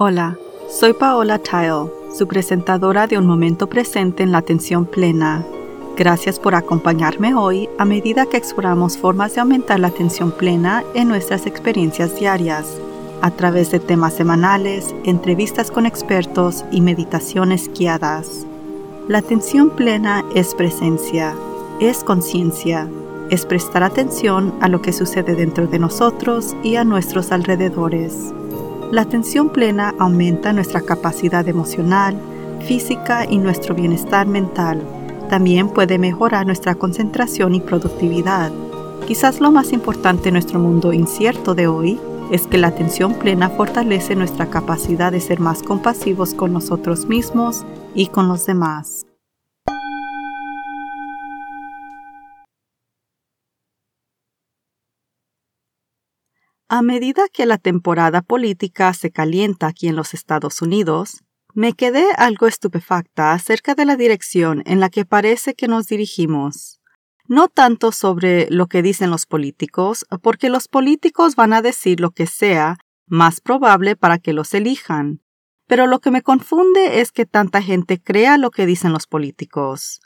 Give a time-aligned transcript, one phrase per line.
[0.00, 0.38] Hola,
[0.70, 5.44] soy Paola Tile, su presentadora de Un Momento Presente en la Atención Plena.
[5.96, 11.08] Gracias por acompañarme hoy a medida que exploramos formas de aumentar la atención plena en
[11.08, 12.78] nuestras experiencias diarias,
[13.22, 18.46] a través de temas semanales, entrevistas con expertos y meditaciones guiadas.
[19.08, 21.34] La atención plena es presencia,
[21.80, 22.88] es conciencia,
[23.30, 28.32] es prestar atención a lo que sucede dentro de nosotros y a nuestros alrededores.
[28.90, 32.18] La atención plena aumenta nuestra capacidad emocional,
[32.66, 34.82] física y nuestro bienestar mental.
[35.28, 38.50] También puede mejorar nuestra concentración y productividad.
[39.06, 42.00] Quizás lo más importante en nuestro mundo incierto de hoy
[42.32, 47.66] es que la atención plena fortalece nuestra capacidad de ser más compasivos con nosotros mismos
[47.94, 48.97] y con los demás.
[56.70, 62.04] A medida que la temporada política se calienta aquí en los Estados Unidos, me quedé
[62.18, 66.82] algo estupefacta acerca de la dirección en la que parece que nos dirigimos.
[67.26, 72.10] No tanto sobre lo que dicen los políticos, porque los políticos van a decir lo
[72.10, 75.22] que sea más probable para que los elijan.
[75.66, 80.00] Pero lo que me confunde es que tanta gente crea lo que dicen los políticos.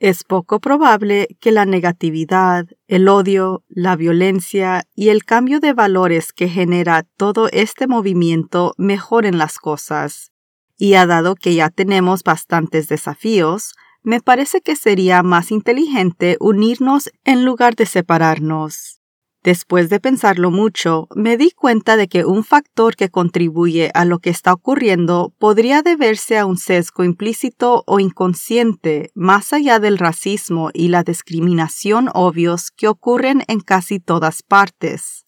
[0.00, 6.32] Es poco probable que la negatividad, el odio, la violencia y el cambio de valores
[6.32, 10.32] que genera todo este movimiento mejoren las cosas.
[10.76, 17.10] Y ha dado que ya tenemos bastantes desafíos, me parece que sería más inteligente unirnos
[17.24, 19.00] en lugar de separarnos.
[19.44, 24.18] Después de pensarlo mucho, me di cuenta de que un factor que contribuye a lo
[24.18, 30.70] que está ocurriendo podría deberse a un sesgo implícito o inconsciente, más allá del racismo
[30.72, 35.26] y la discriminación obvios que ocurren en casi todas partes.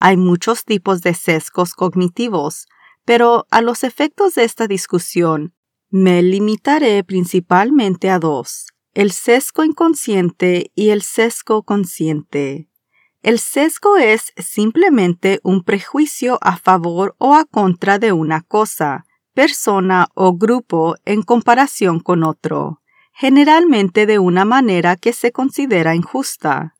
[0.00, 2.66] Hay muchos tipos de sesgos cognitivos,
[3.04, 5.54] pero a los efectos de esta discusión,
[5.88, 12.71] me limitaré principalmente a dos, el sesgo inconsciente y el sesgo consciente.
[13.22, 20.08] El sesgo es simplemente un prejuicio a favor o a contra de una cosa, persona
[20.14, 22.80] o grupo en comparación con otro,
[23.12, 26.74] generalmente de una manera que se considera injusta.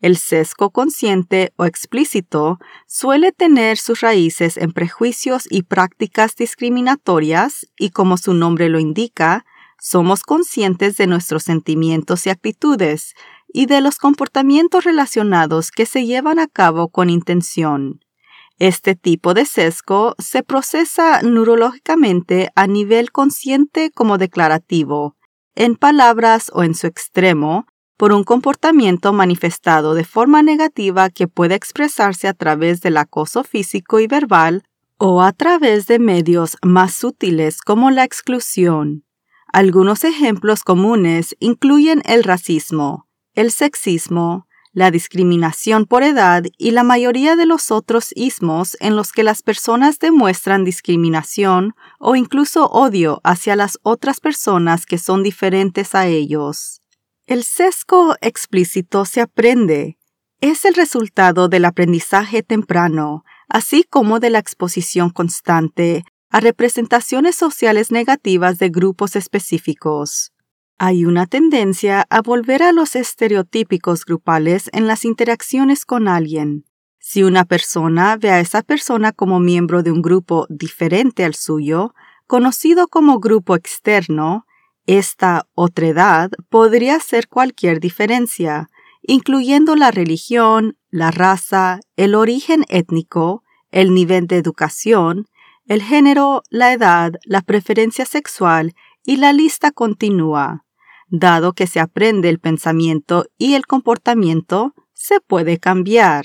[0.00, 7.90] El sesgo consciente o explícito suele tener sus raíces en prejuicios y prácticas discriminatorias y
[7.90, 9.44] como su nombre lo indica,
[9.78, 13.14] somos conscientes de nuestros sentimientos y actitudes
[13.52, 18.00] y de los comportamientos relacionados que se llevan a cabo con intención.
[18.58, 25.16] Este tipo de sesgo se procesa neurológicamente a nivel consciente como declarativo,
[25.54, 31.54] en palabras o en su extremo, por un comportamiento manifestado de forma negativa que puede
[31.54, 34.64] expresarse a través del acoso físico y verbal
[34.98, 39.04] o a través de medios más sutiles como la exclusión.
[39.52, 47.36] Algunos ejemplos comunes incluyen el racismo, el sexismo, la discriminación por edad y la mayoría
[47.36, 53.54] de los otros ismos en los que las personas demuestran discriminación o incluso odio hacia
[53.54, 56.80] las otras personas que son diferentes a ellos.
[57.26, 59.98] El sesgo explícito se aprende.
[60.40, 67.92] Es el resultado del aprendizaje temprano, así como de la exposición constante a representaciones sociales
[67.92, 70.31] negativas de grupos específicos.
[70.84, 76.64] Hay una tendencia a volver a los estereotípicos grupales en las interacciones con alguien.
[76.98, 81.94] Si una persona ve a esa persona como miembro de un grupo diferente al suyo,
[82.26, 84.44] conocido como grupo externo,
[84.84, 88.68] esta otredad podría ser cualquier diferencia,
[89.02, 95.26] incluyendo la religión, la raza, el origen étnico, el nivel de educación,
[95.64, 100.64] el género, la edad, la preferencia sexual y la lista continúa.
[101.14, 106.24] Dado que se aprende el pensamiento y el comportamiento, se puede cambiar.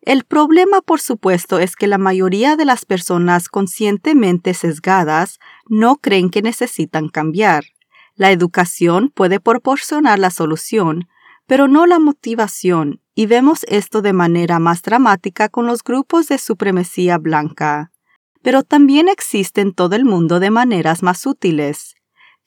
[0.00, 5.38] El problema, por supuesto, es que la mayoría de las personas conscientemente sesgadas
[5.68, 7.62] no creen que necesitan cambiar.
[8.16, 11.06] La educación puede proporcionar la solución,
[11.46, 16.38] pero no la motivación, y vemos esto de manera más dramática con los grupos de
[16.38, 17.92] supremacía blanca.
[18.42, 21.94] Pero también existe en todo el mundo de maneras más útiles.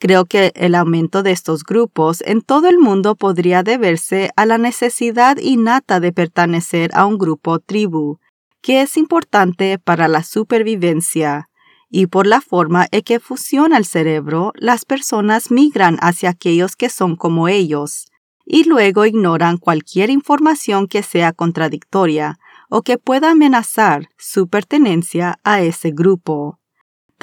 [0.03, 4.57] Creo que el aumento de estos grupos en todo el mundo podría deberse a la
[4.57, 8.19] necesidad innata de pertenecer a un grupo o tribu,
[8.61, 11.47] que es importante para la supervivencia,
[11.89, 16.89] y por la forma en que fusiona el cerebro, las personas migran hacia aquellos que
[16.89, 18.07] son como ellos,
[18.45, 22.39] y luego ignoran cualquier información que sea contradictoria
[22.69, 26.59] o que pueda amenazar su pertenencia a ese grupo.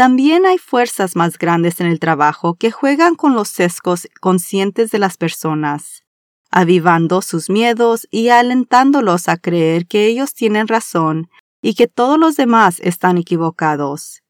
[0.00, 4.98] También hay fuerzas más grandes en el trabajo que juegan con los sesgos conscientes de
[4.98, 6.04] las personas,
[6.50, 11.28] avivando sus miedos y alentándolos a creer que ellos tienen razón
[11.60, 14.22] y que todos los demás están equivocados.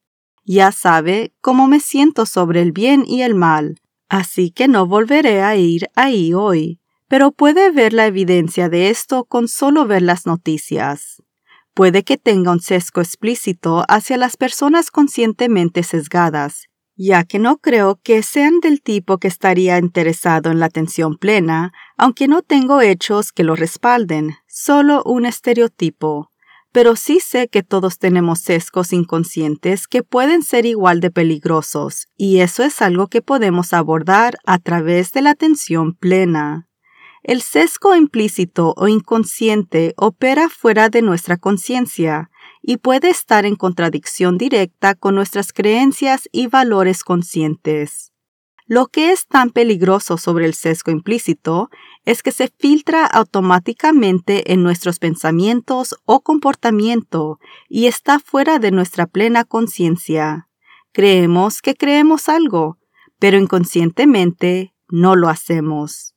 [0.44, 5.40] Ya sabe cómo me siento sobre el bien y el mal, así que no volveré
[5.43, 10.26] a ir ahí hoy, pero puede ver la evidencia de esto con solo ver las
[10.26, 11.22] noticias.
[11.75, 17.99] Puede que tenga un sesgo explícito hacia las personas conscientemente sesgadas, ya que no creo
[18.02, 23.32] que sean del tipo que estaría interesado en la atención plena, aunque no tengo hechos
[23.32, 26.31] que lo respalden, solo un estereotipo.
[26.72, 32.40] Pero sí sé que todos tenemos sesgos inconscientes que pueden ser igual de peligrosos, y
[32.40, 36.69] eso es algo que podemos abordar a través de la atención plena.
[37.22, 42.31] El sesgo implícito o inconsciente opera fuera de nuestra conciencia
[42.62, 48.12] y puede estar en contradicción directa con nuestras creencias y valores conscientes.
[48.67, 51.70] Lo que es tan peligroso sobre el sesgo implícito
[52.05, 57.38] es que se filtra automáticamente en nuestros pensamientos o comportamiento
[57.69, 60.49] y está fuera de nuestra plena conciencia.
[60.93, 62.78] Creemos que creemos algo,
[63.19, 66.14] pero inconscientemente no lo hacemos.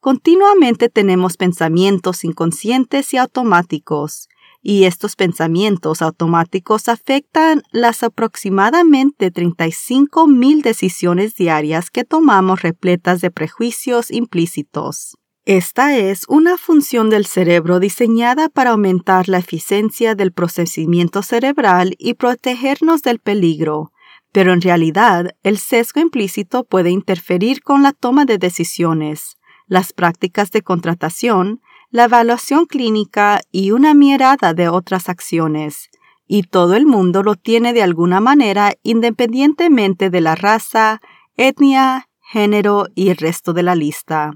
[0.00, 4.30] Continuamente tenemos pensamientos inconscientes y automáticos,
[4.62, 13.30] y estos pensamientos automáticos afectan las aproximadamente 35 mil decisiones diarias que tomamos repletas de
[13.30, 15.18] prejuicios implícitos.
[15.44, 22.14] Esta es una función del cerebro diseñada para aumentar la eficiencia del procesamiento cerebral y
[22.14, 23.92] protegernos del peligro,
[24.32, 29.38] pero en realidad el sesgo implícito puede interferir con la toma de decisiones,
[29.70, 35.90] las prácticas de contratación, la evaluación clínica y una mirada de otras acciones,
[36.26, 41.00] y todo el mundo lo tiene de alguna manera independientemente de la raza,
[41.36, 44.32] etnia, género y el resto de la lista.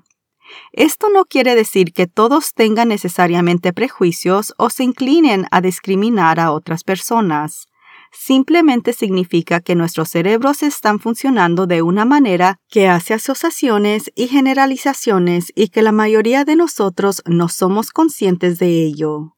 [0.71, 6.53] Esto no quiere decir que todos tengan necesariamente prejuicios o se inclinen a discriminar a
[6.53, 7.67] otras personas
[8.15, 15.53] simplemente significa que nuestros cerebros están funcionando de una manera que hace asociaciones y generalizaciones
[15.55, 19.35] y que la mayoría de nosotros no somos conscientes de ello.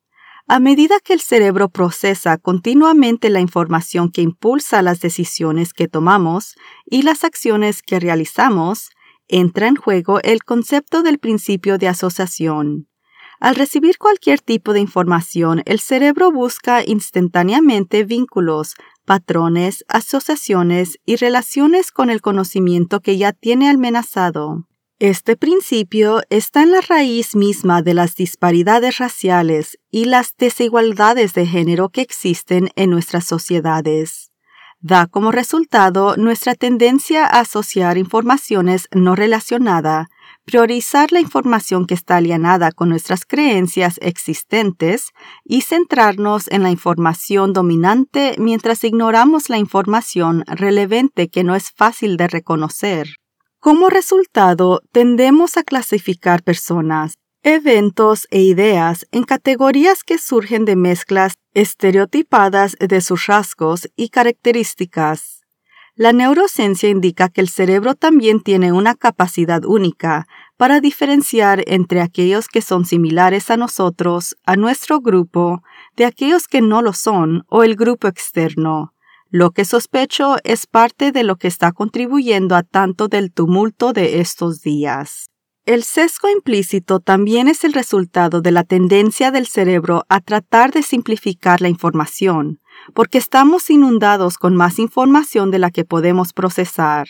[0.49, 6.55] A medida que el cerebro procesa continuamente la información que impulsa las decisiones que tomamos
[6.84, 8.90] y las acciones que realizamos,
[9.26, 12.87] entra en juego el concepto del principio de asociación.
[13.38, 18.75] Al recibir cualquier tipo de información, el cerebro busca instantáneamente vínculos,
[19.05, 24.67] patrones, asociaciones y relaciones con el conocimiento que ya tiene amenazado.
[24.99, 31.47] Este principio está en la raíz misma de las disparidades raciales y las desigualdades de
[31.47, 34.31] género que existen en nuestras sociedades.
[34.81, 40.09] Da como resultado nuestra tendencia a asociar informaciones no relacionadas
[40.46, 45.10] priorizar la información que está alienada con nuestras creencias existentes
[45.44, 52.16] y centrarnos en la información dominante mientras ignoramos la información relevante que no es fácil
[52.16, 53.08] de reconocer.
[53.58, 61.34] Como resultado, tendemos a clasificar personas, eventos e ideas en categorías que surgen de mezclas
[61.54, 65.36] estereotipadas de sus rasgos y características.
[65.99, 72.49] La neurociencia indica que el cerebro también tiene una capacidad única para diferenciar entre aquellos
[72.49, 75.62] que son similares a nosotros, a nuestro grupo,
[75.97, 78.93] de aquellos que no lo son o el grupo externo.
[79.31, 84.21] Lo que sospecho es parte de lo que está contribuyendo a tanto del tumulto de
[84.21, 85.31] estos días.
[85.65, 90.83] El sesgo implícito también es el resultado de la tendencia del cerebro a tratar de
[90.83, 92.61] simplificar la información,
[92.95, 97.09] porque estamos inundados con más información de la que podemos procesar.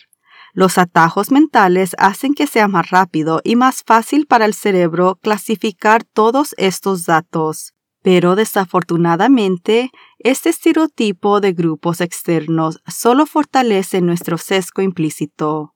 [0.52, 6.04] Los atajos mentales hacen que sea más rápido y más fácil para el cerebro clasificar
[6.04, 7.74] todos estos datos.
[8.02, 15.74] Pero desafortunadamente, este estereotipo de grupos externos solo fortalece nuestro sesgo implícito.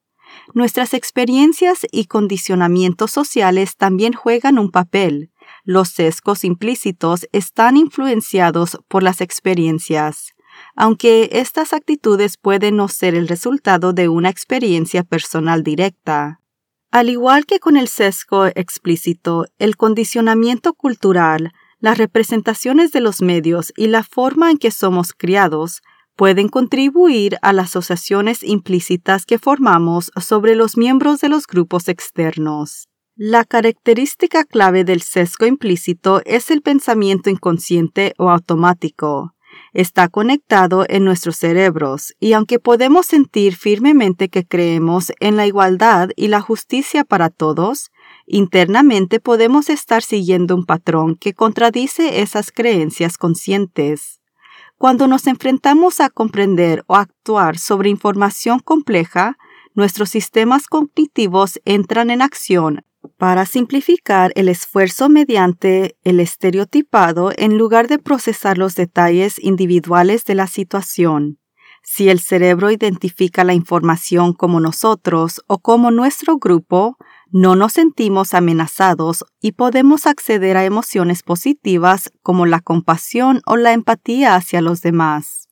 [0.55, 5.31] Nuestras experiencias y condicionamientos sociales también juegan un papel,
[5.65, 10.35] los sesgos implícitos están influenciados por las experiencias,
[10.77, 16.41] aunque estas actitudes pueden no ser el resultado de una experiencia personal directa.
[16.91, 23.73] Al igual que con el sesgo explícito, el condicionamiento cultural, las representaciones de los medios
[23.77, 25.83] y la forma en que somos criados
[26.17, 32.90] pueden contribuir a las asociaciones implícitas que formamos sobre los miembros de los grupos externos.
[33.23, 39.35] La característica clave del sesgo implícito es el pensamiento inconsciente o automático.
[39.75, 46.09] está conectado en nuestros cerebros y aunque podemos sentir firmemente que creemos en la igualdad
[46.17, 47.91] y la justicia para todos,
[48.27, 54.23] internamente podemos estar siguiendo un patrón que contradice esas creencias conscientes.
[54.79, 59.37] Cuando nos enfrentamos a comprender o actuar sobre información compleja,
[59.75, 62.83] nuestros sistemas cognitivos entran en acción
[63.17, 70.35] para simplificar el esfuerzo mediante el estereotipado en lugar de procesar los detalles individuales de
[70.35, 71.39] la situación.
[71.83, 76.99] Si el cerebro identifica la información como nosotros o como nuestro grupo,
[77.31, 83.73] no nos sentimos amenazados y podemos acceder a emociones positivas como la compasión o la
[83.73, 85.49] empatía hacia los demás.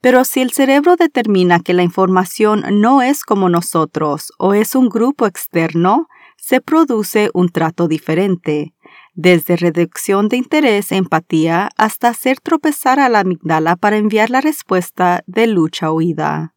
[0.00, 4.88] Pero si el cerebro determina que la información no es como nosotros o es un
[4.88, 6.08] grupo externo,
[6.42, 8.74] se produce un trato diferente,
[9.14, 14.40] desde reducción de interés e empatía hasta hacer tropezar a la amígdala para enviar la
[14.40, 16.54] respuesta de lucha-huida.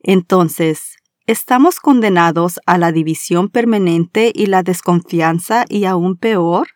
[0.00, 6.68] Entonces, ¿estamos condenados a la división permanente y la desconfianza y aún peor?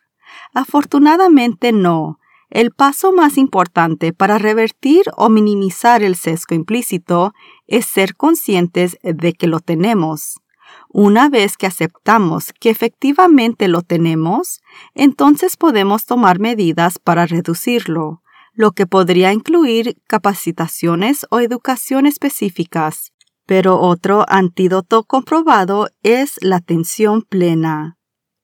[0.55, 2.17] Afortunadamente no.
[2.49, 7.31] El paso más importante para revertir o minimizar el sesgo implícito
[7.67, 10.39] es ser conscientes de que lo tenemos.
[10.89, 14.61] Una vez que aceptamos que efectivamente lo tenemos,
[14.95, 18.21] entonces podemos tomar medidas para reducirlo,
[18.53, 23.13] lo que podría incluir capacitaciones o educación específicas.
[23.45, 27.97] Pero otro antídoto comprobado es la atención plena.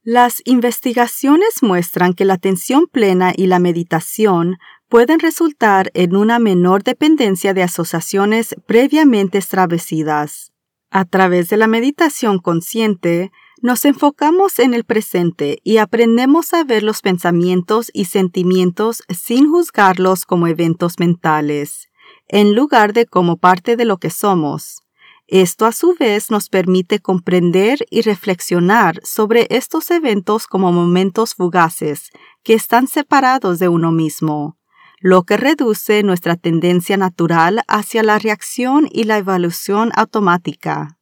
[0.08, 6.84] Las investigaciones muestran que la atención plena y la meditación pueden resultar en una menor
[6.84, 10.55] dependencia de asociaciones previamente establecidas.
[10.96, 16.84] A través de la meditación consciente, nos enfocamos en el presente y aprendemos a ver
[16.84, 21.90] los pensamientos y sentimientos sin juzgarlos como eventos mentales,
[22.30, 24.84] en lugar de como parte de lo que somos.
[25.28, 32.10] Esto a su vez nos permite comprender y reflexionar sobre estos eventos como momentos fugaces
[32.42, 34.58] que están separados de uno mismo
[35.06, 40.98] lo que reduce nuestra tendencia natural hacia la reacción y la evaluación automática.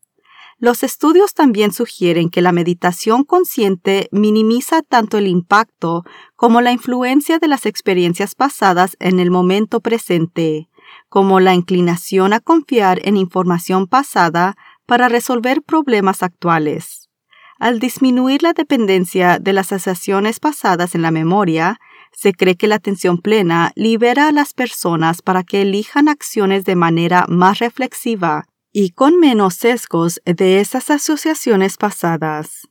[0.58, 6.04] Los estudios también sugieren que la meditación consciente minimiza tanto el impacto
[6.36, 10.68] como la influencia de las experiencias pasadas en el momento presente,
[11.08, 17.10] como la inclinación a confiar en información pasada para resolver problemas actuales.
[17.58, 21.80] Al disminuir la dependencia de las asociaciones pasadas en la memoria,
[22.14, 26.76] se cree que la atención plena libera a las personas para que elijan acciones de
[26.76, 32.70] manera más reflexiva y con menos sesgos de esas asociaciones pasadas.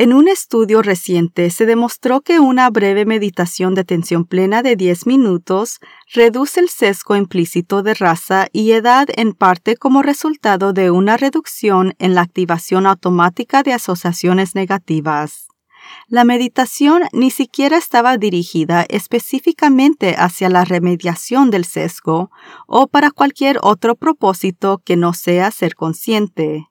[0.00, 5.06] En un estudio reciente se demostró que una breve meditación de atención plena de 10
[5.06, 5.78] minutos
[6.14, 11.94] reduce el sesgo implícito de raza y edad en parte como resultado de una reducción
[11.98, 15.49] en la activación automática de asociaciones negativas.
[16.08, 22.30] La meditación ni siquiera estaba dirigida específicamente hacia la remediación del sesgo
[22.66, 26.70] o para cualquier otro propósito que no sea ser consciente.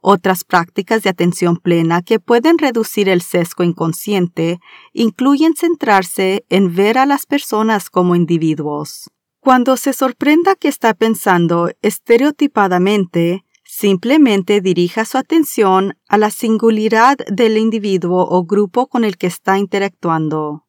[0.00, 4.60] Otras prácticas de atención plena que pueden reducir el sesgo inconsciente
[4.92, 9.10] incluyen centrarse en ver a las personas como individuos.
[9.40, 17.58] Cuando se sorprenda que está pensando estereotipadamente, Simplemente dirija su atención a la singularidad del
[17.58, 20.64] individuo o grupo con el que está interactuando.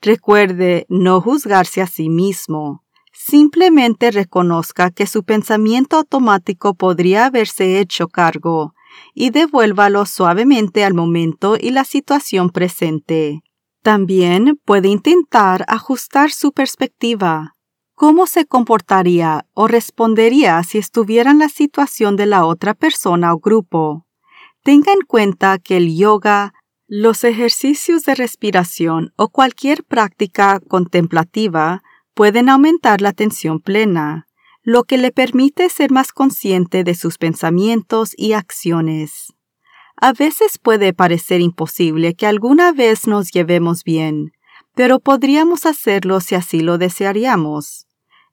[0.00, 2.84] Recuerde no juzgarse a sí mismo.
[3.12, 8.74] Simplemente reconozca que su pensamiento automático podría haberse hecho cargo
[9.12, 13.42] y devuélvalo suavemente al momento y la situación presente.
[13.82, 17.57] También puede intentar ajustar su perspectiva.
[17.98, 23.40] ¿Cómo se comportaría o respondería si estuviera en la situación de la otra persona o
[23.40, 24.06] grupo?
[24.62, 26.54] Tenga en cuenta que el yoga,
[26.86, 31.82] los ejercicios de respiración o cualquier práctica contemplativa
[32.14, 34.28] pueden aumentar la atención plena,
[34.62, 39.34] lo que le permite ser más consciente de sus pensamientos y acciones.
[39.96, 44.30] A veces puede parecer imposible que alguna vez nos llevemos bien,
[44.76, 47.87] pero podríamos hacerlo si así lo desearíamos.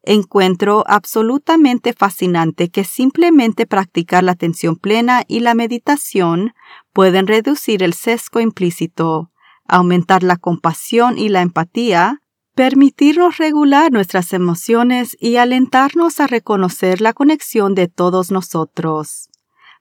[0.07, 6.53] Encuentro absolutamente fascinante que simplemente practicar la atención plena y la meditación
[6.93, 9.31] pueden reducir el sesgo implícito,
[9.67, 12.21] aumentar la compasión y la empatía,
[12.53, 19.29] permitirnos regular nuestras emociones y alentarnos a reconocer la conexión de todos nosotros.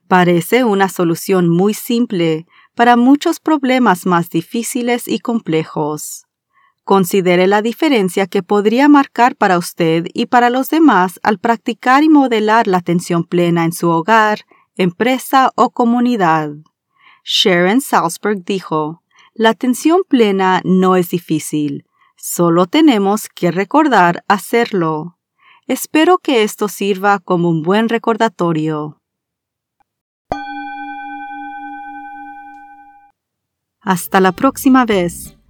[0.09, 6.24] Parece una solución muy simple para muchos problemas más difíciles y complejos.
[6.85, 12.11] Considere la diferencia que podría marcar para usted y para los demás al practicar y
[12.11, 14.41] modelar la atención plena en su hogar,
[14.77, 16.51] empresa o comunidad.
[17.25, 21.87] Sharon Salzberg dijo, La atención plena no es difícil,
[22.17, 25.17] solo tenemos que recordar hacerlo.
[25.67, 29.01] Espero que esto sirva como un buen recordatorio.
[33.81, 35.39] Hasta la próxima vez.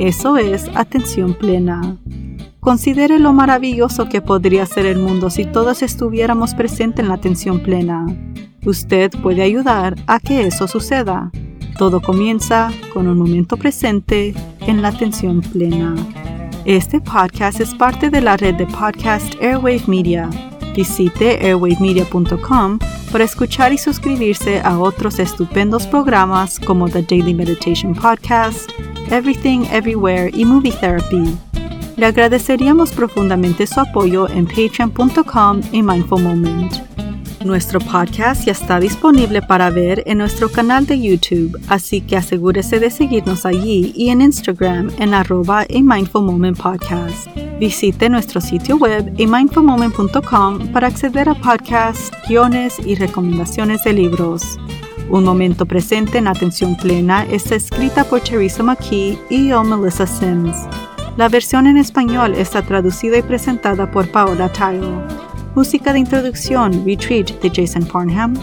[0.00, 1.98] eso es atención plena.
[2.58, 7.60] Considere lo maravilloso que podría ser el mundo si todos estuviéramos presentes en la atención
[7.60, 8.06] plena.
[8.64, 11.30] Usted puede ayudar a que eso suceda.
[11.76, 15.94] Todo comienza con un momento presente en la atención plena.
[16.64, 20.30] Este podcast es parte de la red de podcast Airwave Media.
[20.74, 22.78] Visite airwavemedia.com
[23.12, 28.70] para escuchar y suscribirse a otros estupendos programas como The Daily Meditation Podcast,
[29.10, 31.36] Everything Everywhere y Movie Therapy.
[31.96, 36.90] Le agradeceríamos profundamente su apoyo en patreon.com y Mindful Moment.
[37.44, 42.78] Nuestro podcast ya está disponible para ver en nuestro canal de YouTube, así que asegúrese
[42.78, 47.28] de seguirnos allí y en Instagram en arroba a Mindful Moment Podcast.
[47.58, 54.58] Visite nuestro sitio web amindfulmoment.com para acceder a podcasts, guiones y recomendaciones de libros.
[55.10, 60.56] Un momento presente en atención plena está escrita por Teresa McKee y yo, Melissa Sims.
[61.16, 65.02] La versión en español está traducida y presentada por Paola Tayo.
[65.56, 68.34] Música de introducción Retreat de Jason Farnham.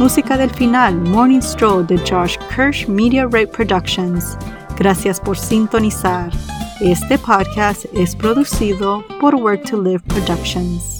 [0.00, 4.36] Música del final Morning Stroll de Josh Kirsch Media Rate Productions.
[4.76, 6.32] Gracias por sintonizar.
[6.80, 10.95] Este podcast es producido por Work to Live Productions.